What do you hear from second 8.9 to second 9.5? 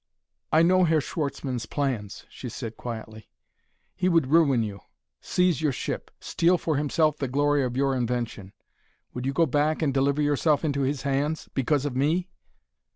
Would you go